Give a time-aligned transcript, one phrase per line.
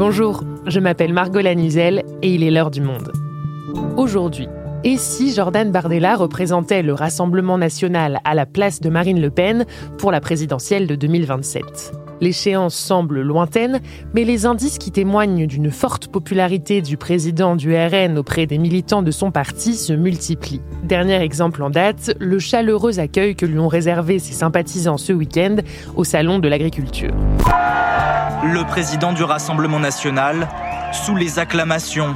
[0.00, 3.12] Bonjour, je m'appelle Margot Lanuzel et il est l'heure du monde.
[3.98, 4.48] Aujourd'hui,
[4.82, 9.66] et si Jordan Bardella représentait le Rassemblement national à la place de Marine Le Pen
[9.98, 13.80] pour la présidentielle de 2027 L'échéance semble lointaine,
[14.14, 19.02] mais les indices qui témoignent d'une forte popularité du président du RN auprès des militants
[19.02, 20.60] de son parti se multiplient.
[20.82, 25.56] Dernier exemple en date, le chaleureux accueil que lui ont réservé ses sympathisants ce week-end
[25.96, 27.14] au Salon de l'Agriculture.
[28.42, 30.48] Le président du Rassemblement national,
[30.92, 32.14] sous les acclamations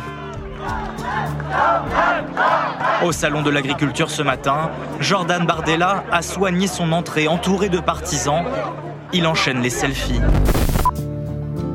[3.04, 8.44] au Salon de l'Agriculture ce matin, Jordan Bardella a soigné son entrée entouré de partisans
[9.14, 10.20] il enchaîne les selfies.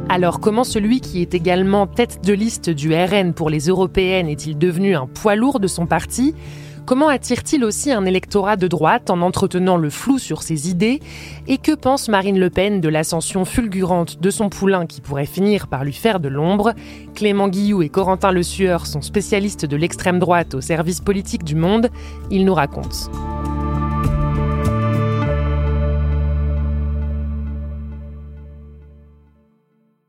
[0.10, 4.58] Alors comment celui qui est également tête de liste du RN pour les européennes est-il
[4.58, 6.36] devenu un poids lourd de son parti?
[6.86, 11.00] Comment attire-t-il aussi un électorat de droite en entretenant le flou sur ses idées?
[11.48, 15.68] Et que pense Marine Le Pen de l'ascension fulgurante de son poulain qui pourrait finir
[15.68, 16.74] par lui faire de l'ombre?
[17.14, 21.56] Clément Guillou et Corentin Le Sueur sont spécialistes de l'extrême droite au service politique du
[21.56, 21.90] monde.
[22.31, 23.39] Ils nous racontent.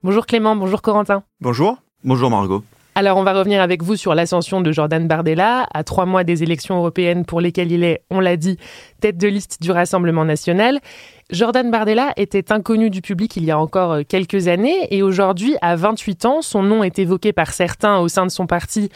[0.03, 1.25] Bonjour Clément, bonjour Corentin.
[1.43, 1.77] Bonjour.
[2.05, 2.65] Bonjour Margot.
[2.95, 6.43] Alors on va revenir avec vous sur l'ascension de Jordan Bardella à trois mois des
[6.43, 8.57] élections européennes pour lesquelles il est, on l'a dit,
[9.03, 10.81] tête de liste du Rassemblement national.
[11.29, 15.77] Jordan Bardella était inconnu du public il y a encore quelques années et aujourd'hui, à
[15.77, 18.89] 28 ans, son nom est évoqué par certains au sein de son parti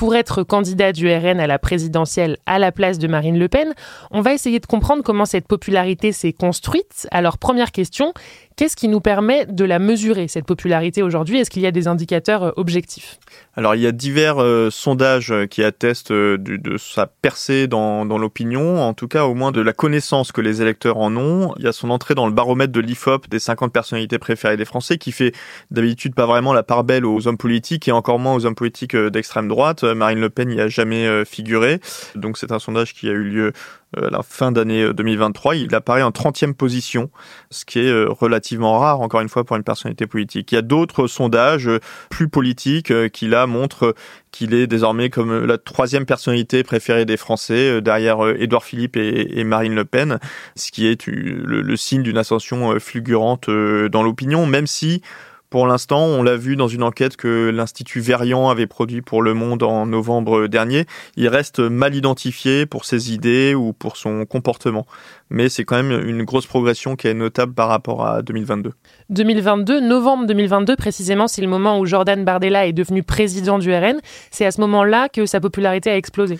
[0.00, 3.74] pour être candidat du RN à la présidentielle à la place de Marine Le Pen.
[4.10, 7.06] On va essayer de comprendre comment cette popularité s'est construite.
[7.10, 8.14] Alors première question,
[8.60, 11.38] Qu'est-ce qui nous permet de la mesurer, cette popularité aujourd'hui?
[11.38, 13.18] Est-ce qu'il y a des indicateurs euh, objectifs?
[13.56, 18.82] Alors, il y a divers euh, sondages euh, qui attestent de, sa percée dans, l'opinion,
[18.82, 21.54] en tout cas au moins de la connaissance que les électeurs en ont.
[21.56, 24.66] Il y a son entrée dans le baromètre de l'IFOP des 50 personnalités préférées des
[24.66, 25.32] Français qui fait
[25.70, 28.94] d'habitude pas vraiment la part belle aux hommes politiques et encore moins aux hommes politiques
[28.94, 29.84] d'extrême droite.
[29.94, 31.80] Marine Le Pen n'y a jamais figuré.
[32.14, 33.52] Donc c'est un sondage qui a eu lieu
[33.96, 35.56] à la fin d'année 2023.
[35.56, 37.10] Il apparaît en 30e position,
[37.50, 40.52] ce qui est relativement rare, encore une fois, pour une personnalité politique.
[40.52, 43.94] Il y a d'autres sondages euh, plus politiques euh, qui, là, montrent
[44.30, 49.44] qu'il est désormais comme la troisième personnalité préférée des Français, euh, derrière Édouard Philippe et,
[49.44, 50.18] Marine Le Pen,
[50.54, 55.02] ce qui est le signe d'une ascension fulgurante dans l'opinion, même si
[55.50, 59.34] pour l'instant, on l'a vu dans une enquête que l'Institut Verian avait produit pour Le
[59.34, 60.86] Monde en novembre dernier.
[61.16, 64.86] Il reste mal identifié pour ses idées ou pour son comportement.
[65.28, 68.72] Mais c'est quand même une grosse progression qui est notable par rapport à 2022.
[69.10, 73.98] 2022, novembre 2022 précisément, c'est le moment où Jordan Bardella est devenu président du RN.
[74.30, 76.38] C'est à ce moment-là que sa popularité a explosé.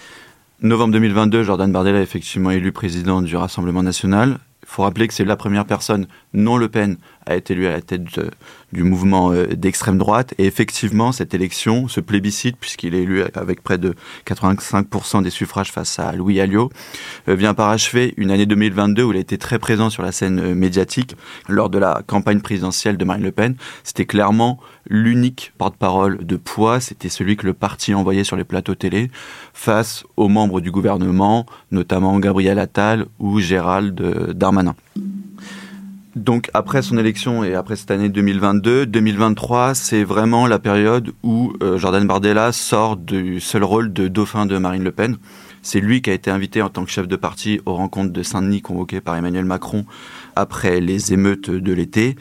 [0.63, 4.39] Novembre 2022, Jordan Bardella est effectivement élu président du Rassemblement national.
[4.63, 7.73] Il faut rappeler que c'est la première personne non Le Pen a été élu à
[7.73, 8.03] la tête
[8.73, 10.35] du mouvement euh, d'extrême droite.
[10.39, 13.95] Et effectivement, cette élection, ce plébiscite, puisqu'il est élu avec près de
[14.27, 16.71] 85% des suffrages face à Louis Alliot,
[17.29, 20.41] euh, vient parachever une année 2022 où il a été très présent sur la scène
[20.41, 21.17] euh, médiatique
[21.49, 23.57] lors de la campagne présidentielle de Marine Le Pen.
[23.85, 26.81] C'était clairement l'unique porte-parole de poids.
[26.81, 29.11] C'était celui que le parti envoyait sur les plateaux télé
[29.53, 34.01] face aux membres du gouvernement, notamment Gabriel Attal ou Gérald
[34.33, 34.75] Darmanin.
[36.17, 41.53] Donc après son élection et après cette année 2022, 2023, c'est vraiment la période où
[41.63, 45.19] euh, Jordan Bardella sort du seul rôle de dauphin de Marine Le Pen.
[45.63, 48.23] C'est lui qui a été invité en tant que chef de parti aux rencontres de
[48.25, 49.85] Saint-Denis convoquées par Emmanuel Macron
[50.35, 52.17] après les émeutes de l'été.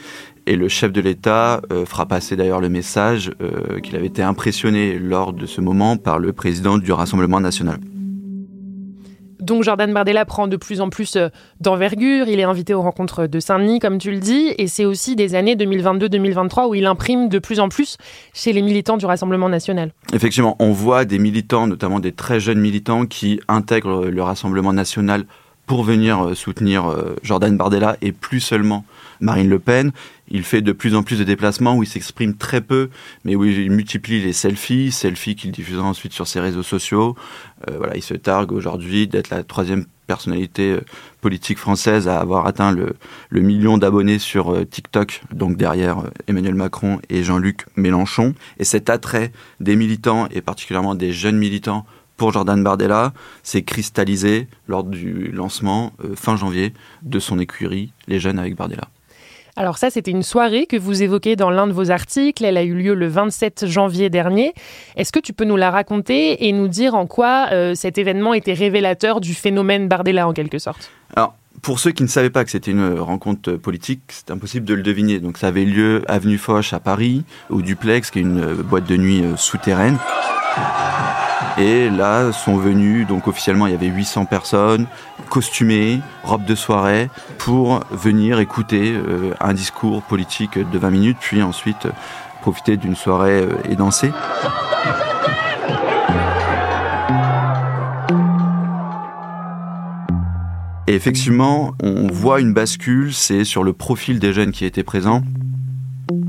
[0.46, 4.22] Et le chef de l'État euh, fera passer d'ailleurs le message euh, qu'il avait été
[4.22, 7.80] impressionné lors de ce moment par le président du Rassemblement national.
[9.50, 11.30] Donc Jordan Bardella prend de plus en plus euh,
[11.60, 15.16] d'envergure, il est invité aux rencontres de Saint-Denis, comme tu le dis, et c'est aussi
[15.16, 17.98] des années 2022-2023 où il imprime de plus en plus
[18.32, 19.92] chez les militants du Rassemblement national.
[20.14, 25.26] Effectivement, on voit des militants, notamment des très jeunes militants, qui intègrent le Rassemblement national
[25.66, 28.86] pour venir euh, soutenir euh, Jordan Bardella et plus seulement
[29.20, 29.92] Marine Le Pen.
[30.30, 32.90] Il fait de plus en plus de déplacements où il s'exprime très peu,
[33.26, 37.16] mais où il multiplie les selfies, selfies qu'il diffusera ensuite sur ses réseaux sociaux.
[37.70, 40.78] Euh, voilà, il se targue aujourd'hui d'être la troisième personnalité
[41.22, 42.96] politique française à avoir atteint le,
[43.32, 48.34] million d'abonnés sur TikTok, donc derrière Emmanuel Macron et Jean-Luc Mélenchon.
[48.58, 51.86] Et cet attrait des militants, et particulièrement des jeunes militants,
[52.20, 53.14] pour Jordan Bardella
[53.44, 58.90] s'est cristallisé lors du lancement euh, fin janvier de son écurie Les Jeunes avec Bardella.
[59.56, 62.44] Alors ça, c'était une soirée que vous évoquez dans l'un de vos articles.
[62.46, 64.54] Elle a eu lieu le 27 janvier dernier.
[64.96, 68.34] Est-ce que tu peux nous la raconter et nous dire en quoi euh, cet événement
[68.34, 70.92] était révélateur du phénomène Bardella en quelque sorte?
[71.16, 74.74] Alors, Pour ceux qui ne savaient pas que c'était une rencontre politique, c'est impossible de
[74.74, 75.20] le deviner.
[75.20, 78.96] Donc ça avait lieu avenue Foch à Paris, au Duplex, qui est une boîte de
[78.96, 79.98] nuit souterraine.
[81.58, 84.88] Et là sont venus, donc officiellement il y avait 800 personnes,
[85.30, 91.42] costumées, robes de soirée, pour venir écouter euh, un discours politique de 20 minutes, puis
[91.42, 91.92] ensuite euh,
[92.42, 94.12] profiter d'une soirée euh, et danser.
[100.88, 105.22] Et effectivement, on voit une bascule, c'est sur le profil des jeunes qui étaient présents.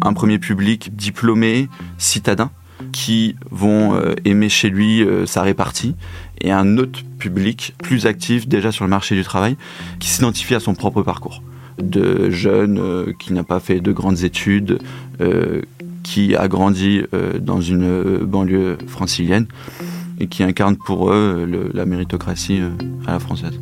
[0.02, 2.50] Un premier public diplômé, citadin,
[2.92, 5.94] qui vont euh, aimer chez lui euh, sa répartie
[6.40, 9.56] et un autre public plus actif déjà sur le marché du travail
[9.98, 11.42] qui s'identifie à son propre parcours.
[11.82, 14.78] De jeune euh, qui n'a pas fait de grandes études,
[16.02, 17.02] qui a grandi
[17.40, 19.46] dans une banlieue francilienne
[20.18, 22.60] et qui incarne pour eux la méritocratie
[23.06, 23.60] à la française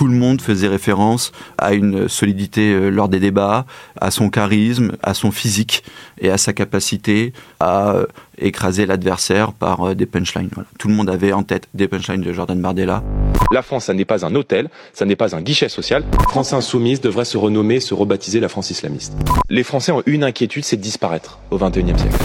[0.00, 3.66] tout le monde faisait référence à une solidité euh, lors des débats,
[4.00, 5.84] à son charisme, à son physique
[6.18, 8.06] et à sa capacité à euh,
[8.38, 10.48] écraser l'adversaire par euh, des punchlines.
[10.78, 13.02] Tout le monde avait en tête des punchlines de Jordan Bardella.
[13.52, 16.02] La France, ça n'est pas un hôtel, ça n'est pas un guichet social.
[16.30, 19.12] France insoumise devrait se renommer, se rebaptiser la France islamiste.
[19.50, 22.16] Les Français ont une inquiétude, c'est de disparaître au XXIe siècle.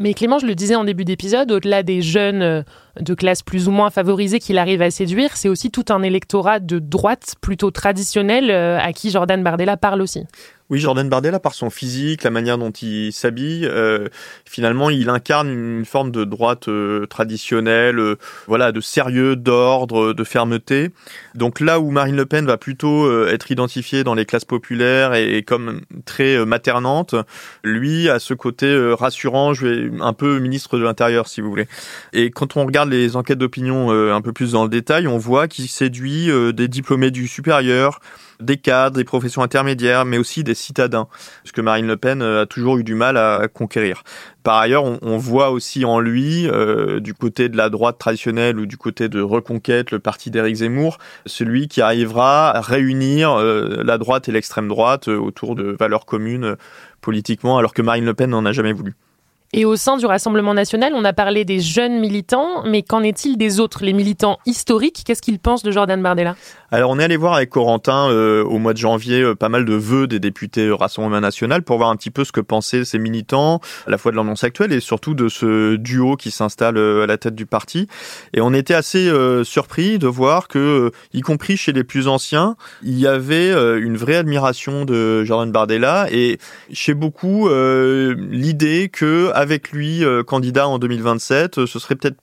[0.00, 2.62] Mais Clément, je le disais en début d'épisode, au-delà des jeunes euh,
[3.00, 6.60] de classe plus ou moins favorisée qu'il arrive à séduire, c'est aussi tout un électorat
[6.60, 10.24] de droite plutôt traditionnel euh, à qui Jordan Bardella parle aussi.
[10.68, 14.06] Oui, Jordan Bardella, par son physique, la manière dont il s'habille, euh,
[14.44, 18.00] finalement, il incarne une forme de droite euh, traditionnelle,
[18.46, 20.90] voilà, de sérieux, d'ordre, de fermeté.
[21.34, 25.42] Donc là où Marine Le Pen va plutôt être identifiée dans les classes populaires et,
[25.42, 27.16] comme très maternante,
[27.64, 31.66] lui a ce côté rassurant, je un peu ministre de l'Intérieur, si vous voulez.
[32.12, 35.48] Et quand on regarde les enquêtes d'opinion un peu plus dans le détail, on voit
[35.48, 38.00] qu'il séduit des diplômés du supérieur,
[38.40, 41.08] des cadres, des professions intermédiaires, mais aussi des citadins,
[41.44, 44.02] ce que Marine Le Pen euh, a toujours eu du mal à conquérir.
[44.42, 48.64] Par ailleurs, on, voit aussi en lui, euh, du côté de la droite traditionnelle ou
[48.64, 53.98] du côté de Reconquête, le parti d'Éric Zemmour, celui qui arrivera à réunir euh, la
[53.98, 56.56] droite et l'extrême droite autour de valeurs communes
[57.02, 58.94] politiquement, alors que Marine Le Pen n'en a jamais voulu.
[59.52, 63.36] Et au sein du Rassemblement national, on a parlé des jeunes militants, mais qu'en est-il
[63.36, 65.02] des autres, les militants historiques?
[65.04, 66.36] Qu'est-ce qu'ils pensent de Jordan Bardella?
[66.72, 69.64] Alors on est allé voir avec Corentin euh, au mois de janvier euh, pas mal
[69.64, 72.98] de vœux des députés Rassemblement national pour voir un petit peu ce que pensaient ces
[72.98, 77.02] militants, à la fois de l'annonce actuelle et surtout de ce duo qui s'installe euh,
[77.02, 77.88] à la tête du parti.
[78.34, 79.10] Et on était assez
[79.44, 84.16] surpris de voir que, y compris chez les plus anciens, il y avait une vraie
[84.16, 86.38] admiration de Jordan Bardella et
[86.72, 92.18] chez beaucoup l'idée que avec lui euh, candidat en 2027, euh, ce serait peut-être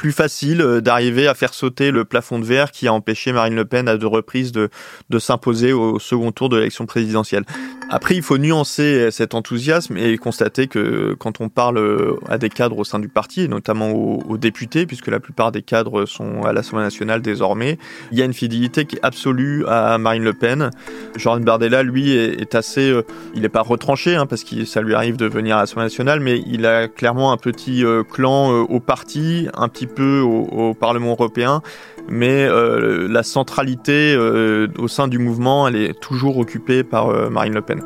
[0.00, 3.54] plus facile euh, d'arriver à faire sauter le plafond de verre qui a empêché Marine
[3.54, 4.70] Le Pen à deux reprises de,
[5.10, 7.44] de s'imposer au second tour de l'élection présidentielle.
[7.92, 12.78] Après, il faut nuancer cet enthousiasme et constater que quand on parle à des cadres
[12.78, 16.52] au sein du parti, et notamment aux, députés, puisque la plupart des cadres sont à
[16.52, 17.78] l'Assemblée nationale désormais,
[18.12, 20.70] il y a une fidélité qui est absolue à Marine Le Pen.
[21.16, 22.90] Jordan Bardella, lui, est, assez...
[22.92, 23.02] Euh,
[23.34, 26.20] il n'est pas retranché, hein, parce que ça lui arrive de venir à l'Assemblée nationale,
[26.20, 30.42] mais il a clairement un petit euh, clan euh, au parti, un petit peu au,
[30.44, 31.60] au Parlement européen,
[32.08, 37.30] mais euh, la centralité euh, au sein du mouvement, elle est toujours occupée par euh,
[37.30, 37.80] Marine Le Pen.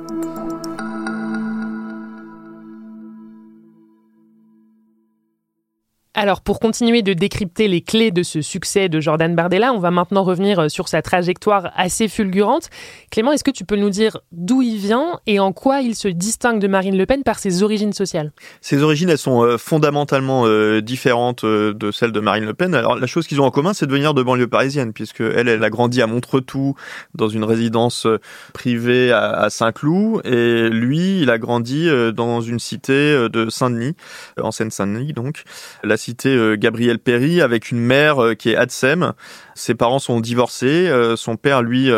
[6.16, 9.90] Alors, pour continuer de décrypter les clés de ce succès de Jordan Bardella, on va
[9.90, 12.70] maintenant revenir euh, sur sa trajectoire assez fulgurante.
[13.10, 16.06] Clément, est-ce que tu peux nous dire d'où il vient et en quoi il se
[16.06, 18.30] distingue de Marine Le Pen par ses origines sociales?
[18.60, 22.76] Ses origines, elles sont euh, fondamentalement euh, différentes de celles de Marine Le Pen.
[22.76, 25.48] Alors, la chose qu'ils ont en commun, c'est de venir de banlieue parisienne, puisque elle,
[25.48, 26.76] elle a grandi à Montretout,
[27.16, 28.06] dans une résidence
[28.52, 33.96] privée à Saint-Cloud, et lui, il a grandi dans une cité de Saint-Denis,
[34.40, 35.42] en Seine-Saint-Denis, donc.
[35.82, 39.12] La cité euh, Gabriel Perry avec une mère euh, qui est Adsem.
[39.54, 40.88] Ses parents sont divorcés.
[40.88, 41.90] Euh, son père, lui,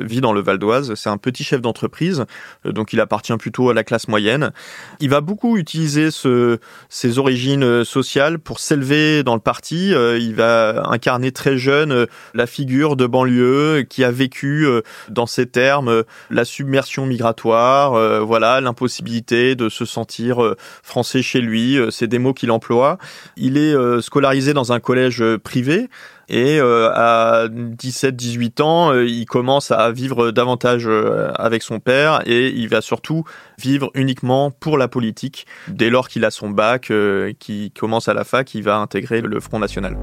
[0.00, 0.94] vit dans le Val d'Oise.
[0.94, 2.24] C'est un petit chef d'entreprise,
[2.64, 4.52] donc il appartient plutôt à la classe moyenne.
[5.00, 9.90] Il va beaucoup utiliser ce, ses origines sociales pour s'élever dans le parti.
[9.90, 14.66] Il va incarner très jeune la figure de banlieue qui a vécu
[15.08, 21.78] dans ces termes la submersion migratoire, voilà l'impossibilité de se sentir français chez lui.
[21.90, 22.98] C'est des mots qu'il emploie.
[23.36, 25.88] Il est euh, scolarisé dans un collège euh, privé
[26.28, 30.88] et euh, à 17-18 ans, il commence à vivre davantage
[31.36, 33.24] avec son père et il va surtout
[33.58, 35.46] vivre uniquement pour la politique.
[35.68, 36.90] Dès lors qu'il a son bac,
[37.38, 39.96] qui commence à la fac, il va intégrer le Front National.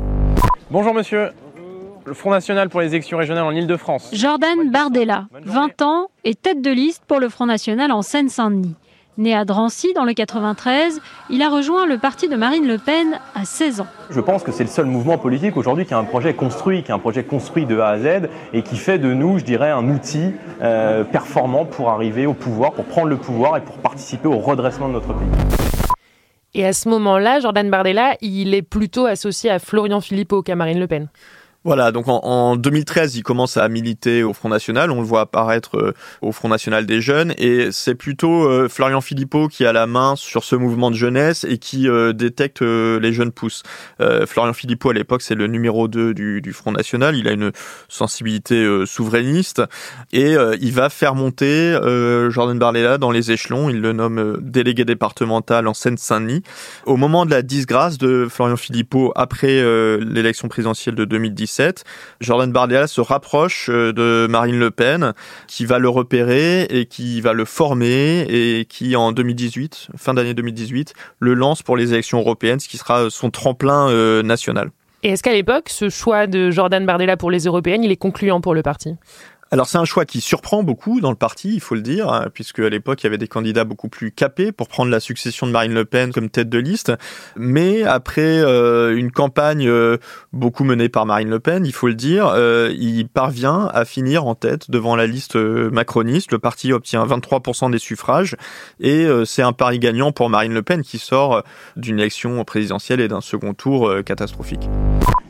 [0.70, 1.30] Bonjour monsieur.
[2.04, 4.10] Le Front National pour les élections régionales en Ile-de-France.
[4.12, 8.76] Jordan Bardella, 20 ans, est tête de liste pour le Front National en Seine-Saint-Denis.
[9.22, 11.00] Né à Drancy dans le 93,
[11.30, 13.88] il a rejoint le parti de Marine Le Pen à 16 ans.
[14.10, 16.92] Je pense que c'est le seul mouvement politique aujourd'hui qui a un projet construit, qui
[16.92, 19.70] a un projet construit de A à Z et qui fait de nous, je dirais,
[19.70, 20.32] un outil
[20.64, 24.88] euh, performant pour arriver au pouvoir, pour prendre le pouvoir et pour participer au redressement
[24.88, 25.28] de notre pays.
[26.56, 30.80] Et à ce moment-là, Jordan Bardella, il est plutôt associé à Florian Philippot qu'à Marine
[30.80, 31.10] Le Pen.
[31.64, 34.90] Voilà, donc en, 2013, il commence à militer au Front National.
[34.90, 39.00] On le voit apparaître euh, au Front National des jeunes, et c'est plutôt euh, Florian
[39.00, 43.14] Philippot qui a la main sur ce mouvement de jeunesse et qui euh, détecte les
[43.14, 43.62] jeunes pousses.
[44.26, 47.16] Florian Philippot, à l'époque, c'est le numéro 2 du, du, Front National.
[47.16, 47.52] Il a une
[47.88, 49.62] sensibilité souverainiste
[50.12, 51.78] et il va faire monter
[52.30, 53.70] Jordan Bardella dans les échelons.
[53.70, 56.44] Il le nomme délégué départemental en Seine-Saint-Denis.
[56.86, 59.62] Au moment de la disgrâce de Florian Philippot après
[60.00, 61.51] l'élection présidentielle de 2010
[62.20, 65.14] Jordan Bardella se rapproche euh, de Marine Le Pen,
[65.48, 70.34] qui va le repérer et qui va le former et qui en 2018, fin d'année
[70.34, 74.72] 2018, le lance pour les élections européennes, ce qui sera son tremplin euh, national.
[75.04, 78.40] Et est-ce qu'à l'époque, ce choix de Jordan Bardella pour les européennes, il est concluant
[78.40, 78.96] pour le parti?
[79.54, 82.28] Alors c'est un choix qui surprend beaucoup dans le parti, il faut le dire, hein,
[82.34, 85.46] puisque à l'époque il y avait des candidats beaucoup plus capés pour prendre la succession
[85.46, 86.94] de Marine Le Pen comme tête de liste.
[87.36, 89.98] Mais après euh, une campagne euh,
[90.32, 94.26] beaucoup menée par Marine Le Pen, il faut le dire, euh, il parvient à finir
[94.26, 96.32] en tête devant la liste macroniste.
[96.32, 98.38] Le parti obtient 23% des suffrages
[98.80, 101.44] et c'est un pari gagnant pour Marine Le Pen qui sort
[101.76, 104.70] d'une élection présidentielle et d'un second tour catastrophique.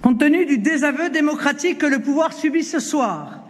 [0.01, 3.40] Compte tenu du désaveu démocratique que le pouvoir subit ce soir,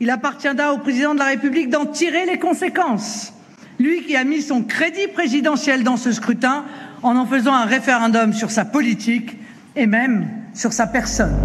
[0.00, 3.34] il appartiendra au président de la République d'en tirer les conséquences.
[3.78, 6.64] Lui qui a mis son crédit présidentiel dans ce scrutin
[7.02, 9.36] en en faisant un référendum sur sa politique
[9.76, 11.36] et même sur sa personne.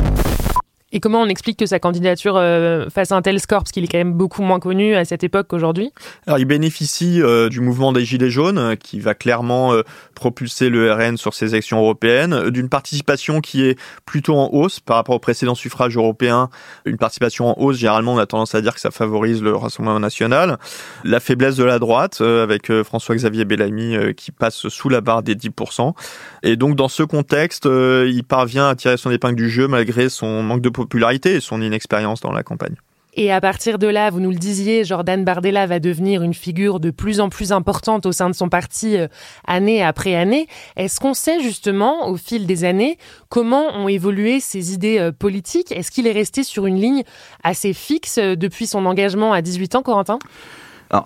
[0.96, 3.88] Et comment on explique que sa candidature euh, fasse un tel score, parce qu'il est
[3.88, 5.92] quand même beaucoup moins connu à cette époque qu'aujourd'hui
[6.26, 9.74] Alors il bénéficie euh, du mouvement des Gilets jaunes, euh, qui va clairement
[10.14, 14.96] propulser le RN sur ces élections européennes, d'une participation qui est plutôt en hausse par
[14.96, 16.50] rapport au précédent suffrage européen.
[16.86, 20.00] Une participation en hausse, généralement on a tendance à dire que ça favorise le Rassemblement
[20.00, 20.58] national.
[21.04, 25.94] La faiblesse de la droite, avec François-Xavier Bellamy qui passe sous la barre des 10%.
[26.44, 30.42] Et donc dans ce contexte, il parvient à tirer son épingle du jeu malgré son
[30.42, 32.76] manque de popularité et son inexpérience dans la campagne.
[33.18, 36.82] Et à partir de là, vous nous le disiez, Jordan Bardella va devenir une figure
[36.82, 39.08] de plus en plus importante au sein de son parti euh,
[39.48, 40.48] année après année.
[40.76, 42.98] Est-ce qu'on sait justement, au fil des années,
[43.30, 45.72] comment ont évolué ses idées euh, politiques?
[45.72, 47.04] Est-ce qu'il est resté sur une ligne
[47.42, 50.20] assez fixe euh, depuis son engagement à 18 ans, Corentin?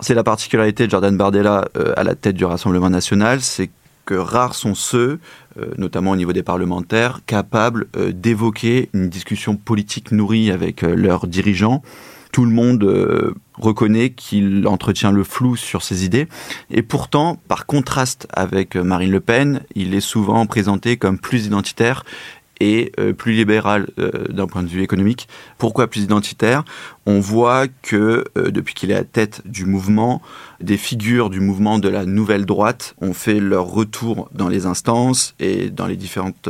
[0.01, 3.71] C'est la particularité de Jordan Bardella à la tête du Rassemblement national, c'est
[4.05, 5.19] que rares sont ceux,
[5.59, 10.95] euh, notamment au niveau des parlementaires, capables euh, d'évoquer une discussion politique nourrie avec euh,
[10.95, 11.83] leurs dirigeants.
[12.31, 16.27] Tout le monde reconnaît qu'il entretient le flou sur ses idées.
[16.69, 22.03] Et pourtant, par contraste avec Marine Le Pen, il est souvent présenté comme plus identitaire
[22.59, 25.27] et euh, plus libéral euh, d'un point de vue économique.
[25.57, 26.63] Pourquoi plus identitaire?
[27.05, 30.21] On voit que euh, depuis qu'il est à tête du mouvement,
[30.61, 35.35] des figures du mouvement de la nouvelle droite ont fait leur retour dans les instances
[35.39, 36.49] et dans les différentes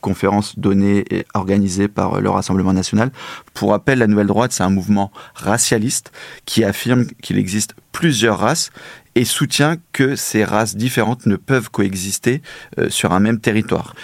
[0.00, 3.10] conférences données et organisées par le Rassemblement national.
[3.54, 6.12] Pour rappel, la nouvelle droite, c'est un mouvement racialiste
[6.44, 8.70] qui affirme qu'il existe plusieurs races
[9.14, 12.42] et soutient que ces races différentes ne peuvent coexister
[12.88, 13.94] sur un même territoire.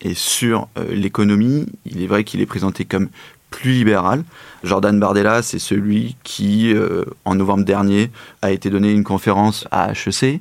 [0.00, 3.08] Et sur euh, l'économie, il est vrai qu'il est présenté comme
[3.50, 4.24] plus libéral.
[4.64, 8.10] Jordan Bardella, c'est celui qui, euh, en novembre dernier,
[8.42, 10.40] a été donné une conférence à HEC,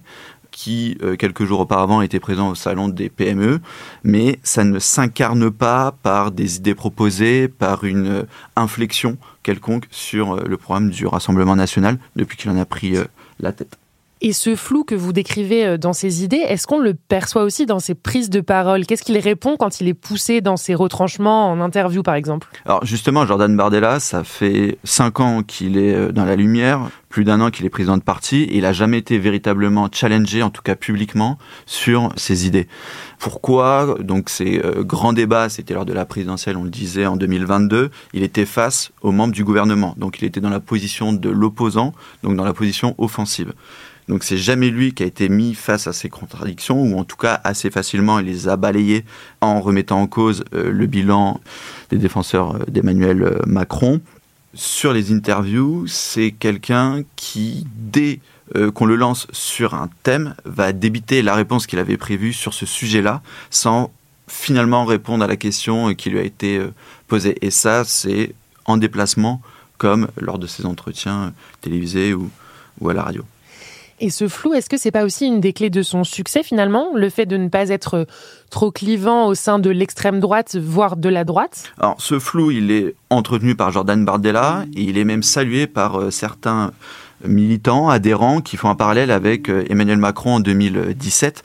[0.51, 3.59] qui, euh, quelques jours auparavant, était présent au salon des PME,
[4.03, 8.25] mais ça ne s'incarne pas par des idées proposées, par une
[8.55, 12.95] inflexion quelconque sur le programme du Rassemblement national depuis qu'il en a pris
[13.39, 13.77] la tête.
[14.21, 17.65] Et ce flou que vous décrivez euh, dans ses idées, est-ce qu'on le perçoit aussi
[17.65, 18.85] dans ses prises de parole?
[18.85, 22.49] Qu'est-ce qu'il répond quand il est poussé dans ses retranchements en interview, par exemple?
[22.65, 27.23] Alors justement, Jordan Bardella, ça fait cinq ans qu'il est euh, dans la lumière, plus
[27.23, 30.49] d'un an qu'il est président de parti, et il n'a jamais été véritablement challengé, en
[30.49, 32.67] tout cas publiquement, sur ses idées.
[33.19, 33.95] Pourquoi?
[34.01, 37.89] Donc ces euh, grands débats, c'était lors de la présidentielle, on le disait, en 2022,
[38.13, 39.93] il était face aux membres du gouvernement.
[39.95, 43.53] Donc il était dans la position de l'opposant, donc dans la position offensive.
[44.09, 47.15] Donc c'est jamais lui qui a été mis face à ces contradictions, ou en tout
[47.15, 49.05] cas assez facilement il les a balayées
[49.39, 51.39] en remettant en cause euh, le bilan
[51.91, 54.01] des défenseurs euh, d'Emmanuel euh, Macron.
[54.55, 58.19] Sur les interviews, c'est quelqu'un qui, dès
[58.73, 62.65] qu'on le lance sur un thème, va débiter la réponse qu'il avait prévue sur ce
[62.65, 63.91] sujet-là, sans
[64.27, 66.59] finalement répondre à la question qui lui a été
[67.07, 67.37] posée.
[67.45, 68.33] Et ça, c'est
[68.65, 69.39] en déplacement,
[69.77, 72.31] comme lors de ses entretiens télévisés ou,
[72.81, 73.23] ou à la radio.
[74.01, 76.89] Et ce flou, est-ce que c'est pas aussi une des clés de son succès finalement,
[76.95, 78.07] le fait de ne pas être
[78.49, 81.71] trop clivant au sein de l'extrême droite, voire de la droite?
[81.79, 85.99] Alors ce flou, il est entretenu par Jordan Bardella et il est même salué par
[85.99, 86.71] euh, certains
[87.25, 91.43] militants, adhérents qui font un parallèle avec euh, Emmanuel Macron en 2017.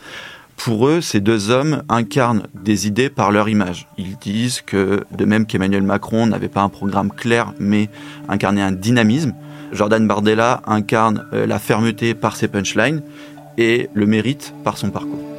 [0.57, 3.89] Pour eux, ces deux hommes incarnent des idées par leur image.
[3.99, 7.89] Ils disent que, de même qu'Emmanuel Macron n'avait pas un programme clair, mais
[8.29, 9.35] incarnait un dynamisme,
[9.75, 13.03] Jordan Bardella incarne euh, la fermeté par ses punchlines
[13.59, 15.34] et le mérite par son parcours.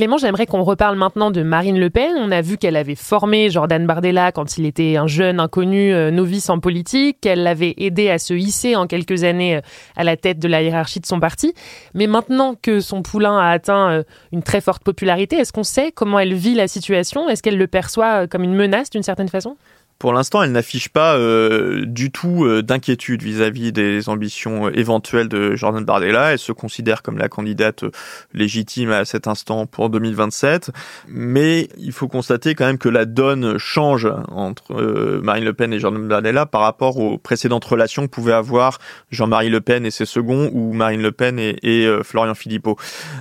[0.00, 2.14] Clément, j'aimerais qu'on reparle maintenant de Marine Le Pen.
[2.16, 6.10] On a vu qu'elle avait formé Jordan Bardella quand il était un jeune inconnu euh,
[6.10, 9.60] novice en politique, qu'elle l'avait aidé à se hisser en quelques années euh,
[9.96, 11.52] à la tête de la hiérarchie de son parti.
[11.92, 14.02] Mais maintenant que son poulain a atteint euh,
[14.32, 17.28] une très forte popularité, est-ce qu'on sait comment elle vit la situation?
[17.28, 19.58] Est-ce qu'elle le perçoit comme une menace d'une certaine façon?
[20.00, 25.28] Pour l'instant, elle n'affiche pas euh, du tout euh, d'inquiétude vis-à-vis des ambitions euh, éventuelles
[25.28, 26.32] de Jordan Bardella.
[26.32, 27.84] Elle se considère comme la candidate
[28.32, 30.70] légitime à cet instant pour 2027.
[31.06, 35.78] Mais il faut constater quand même que la donne change entre Marine Le Pen et
[35.78, 38.78] Jordan Bardella par rapport aux précédentes relations que pouvaient avoir
[39.10, 42.76] Jean-Marie Le Pen et ses seconds ou Marine Le Pen et, et Florian Philippot.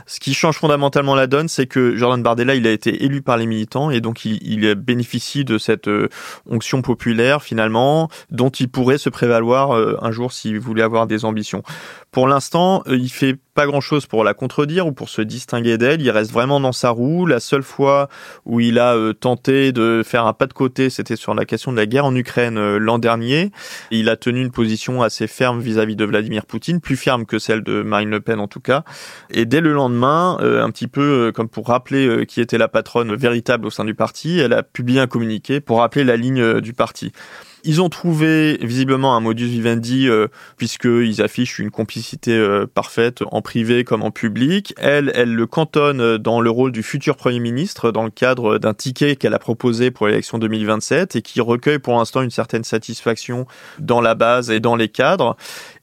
[0.05, 3.35] Ce qui change fondamentalement la donne, c'est que Jordan Bardella, il a été élu par
[3.35, 5.89] les militants et donc il, il bénéficie de cette
[6.49, 11.25] onction populaire finalement dont il pourrait se prévaloir euh, un jour s'il voulait avoir des
[11.25, 11.63] ambitions.
[12.11, 15.77] Pour l'instant, euh, il fait pas grand chose pour la contredire ou pour se distinguer
[15.77, 16.01] d'elle.
[16.01, 17.27] Il reste vraiment dans sa roue.
[17.27, 18.09] La seule fois
[18.45, 21.71] où il a euh, tenté de faire un pas de côté, c'était sur la question
[21.71, 23.51] de la guerre en Ukraine l'an dernier.
[23.91, 27.61] Il a tenu une position assez ferme vis-à-vis de Vladimir Poutine, plus ferme que celle
[27.61, 28.83] de Marine Le Pen en tout cas.
[29.29, 33.67] Et dès le lendemain, un petit peu comme pour rappeler qui était la patronne véritable
[33.67, 37.11] au sein du parti, elle a publié un communiqué pour rappeler la ligne du parti.
[37.63, 43.41] Ils ont trouvé visiblement un modus vivendi euh, puisqu'ils affichent une complicité euh, parfaite en
[43.41, 44.73] privé comme en public.
[44.77, 48.73] Elle, elle le cantonne dans le rôle du futur Premier ministre dans le cadre d'un
[48.73, 53.45] ticket qu'elle a proposé pour l'élection 2027 et qui recueille pour l'instant une certaine satisfaction
[53.79, 55.35] dans la base et dans les cadres.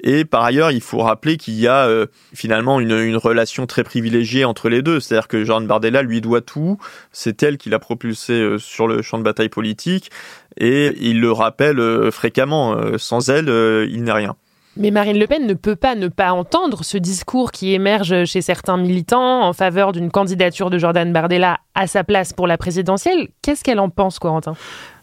[0.06, 3.82] Et par ailleurs, il faut rappeler qu'il y a euh, finalement une, une, relation très
[3.82, 5.00] privilégiée entre les deux.
[5.00, 6.78] C'est-à-dire que Jean Bardella lui doit tout.
[7.10, 10.12] C'est elle qui l'a propulsé euh, sur le champ de bataille politique.
[10.58, 12.76] Et il le rappelle euh, fréquemment.
[12.98, 13.48] Sans elle,
[13.90, 14.36] il n'est rien.
[14.76, 18.42] Mais Marine Le Pen ne peut pas ne pas entendre ce discours qui émerge chez
[18.42, 23.28] certains militants en faveur d'une candidature de Jordan Bardella à sa place pour la présidentielle.
[23.42, 24.54] Qu'est-ce qu'elle en pense, Corentin?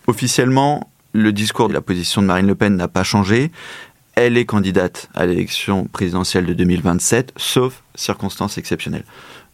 [0.07, 3.51] Officiellement, le discours de la position de Marine Le Pen n'a pas changé.
[4.15, 9.05] Elle est candidate à l'élection présidentielle de 2027, sauf circonstances exceptionnelles.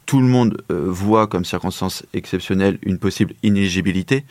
[0.06, 4.26] Tout le monde euh, voit comme circonstance exceptionnelle une possible inéligibilité,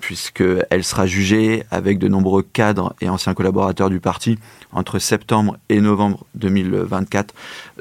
[0.00, 4.38] puisqu'elle sera jugée avec de nombreux cadres et anciens collaborateurs du parti
[4.72, 7.34] entre septembre et novembre 2024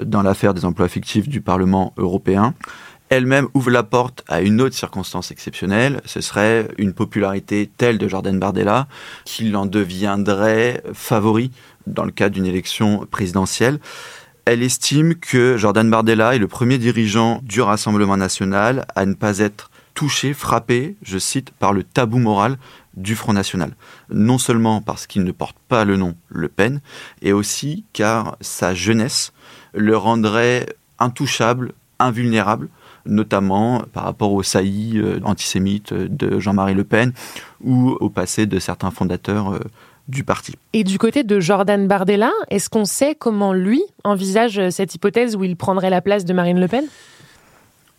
[0.03, 2.53] dans l'affaire des emplois fictifs du Parlement européen
[3.09, 8.07] elle-même ouvre la porte à une autre circonstance exceptionnelle, ce serait une popularité telle de
[8.07, 8.87] Jordan Bardella
[9.25, 11.51] qu'il en deviendrait favori
[11.87, 13.79] dans le cadre d'une élection présidentielle.
[14.45, 19.39] Elle estime que Jordan Bardella est le premier dirigeant du Rassemblement national à ne pas
[19.39, 22.57] être touché, frappé, je cite, par le tabou moral
[22.95, 23.75] du Front National.
[24.09, 26.81] Non seulement parce qu'il ne porte pas le nom Le Pen,
[27.21, 29.33] et aussi car sa jeunesse
[29.73, 30.67] le rendrait
[30.99, 32.69] intouchable, invulnérable,
[33.07, 37.13] notamment par rapport aux saillies euh, antisémites de Jean-Marie Le Pen
[37.61, 39.59] ou au passé de certains fondateurs euh,
[40.07, 40.55] du parti.
[40.73, 45.43] Et du côté de Jordan Bardella, est-ce qu'on sait comment lui envisage cette hypothèse où
[45.43, 46.85] il prendrait la place de Marine Le Pen?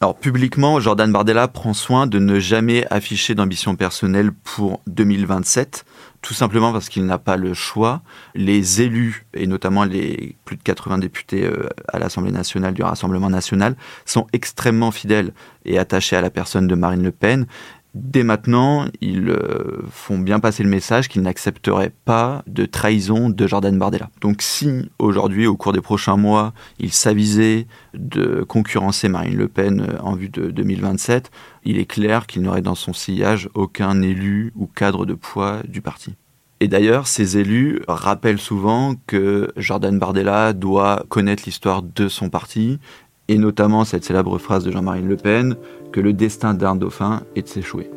[0.01, 5.85] Alors publiquement, Jordan Bardella prend soin de ne jamais afficher d'ambition personnelle pour 2027,
[6.23, 8.03] tout simplement parce qu'il n'a pas le choix.
[8.37, 13.29] Les élus, et notamment les plus de 80 députés euh, à l'Assemblée nationale du Rassemblement
[13.29, 15.33] national, sont extrêmement fidèles
[15.65, 17.47] et attachés à la personne de Marine Le Pen
[17.95, 23.47] dès maintenant, ils euh, font bien passer le message qu'ils n'accepteraient pas de trahison de
[23.47, 24.11] Jordan Bardella.
[24.21, 29.81] Donc si aujourd'hui, au cours des prochains mois, il s'avisait de concurrencer Marine Le Pen
[29.81, 31.31] euh, en vue de 2027,
[31.65, 35.81] il est clair qu'il n'aurait dans son sillage aucun élu ou cadre de poids du
[35.81, 36.15] parti.
[36.61, 42.81] Et d'ailleurs, ces élus rappellent souvent que Jordan Bardella doit connaître l'histoire de son parti
[43.29, 45.57] et notamment cette célèbre phrase de Jean-Marie Le Pen,
[45.93, 47.91] que le destin d'un dauphin est de s'échouer.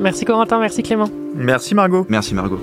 [0.00, 1.08] Merci Corentin, merci Clément.
[1.34, 2.06] Merci Margot.
[2.08, 2.60] Merci Margot.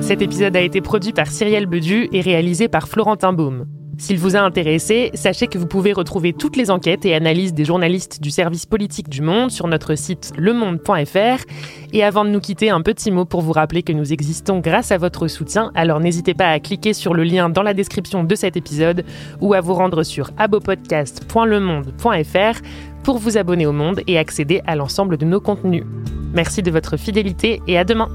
[0.00, 3.66] Cet épisode a été produit par Cyrielle Bedu et réalisé par Florentin Baume.
[3.98, 7.64] S'il vous a intéressé, sachez que vous pouvez retrouver toutes les enquêtes et analyses des
[7.64, 11.44] journalistes du service politique du Monde sur notre site lemonde.fr.
[11.92, 14.92] Et avant de nous quitter, un petit mot pour vous rappeler que nous existons grâce
[14.92, 18.34] à votre soutien, alors n'hésitez pas à cliquer sur le lien dans la description de
[18.34, 19.04] cet épisode
[19.40, 22.60] ou à vous rendre sur abopodcast.lemonde.fr
[23.02, 25.84] pour vous abonner au Monde et accéder à l'ensemble de nos contenus.
[26.32, 28.08] Merci de votre fidélité et à demain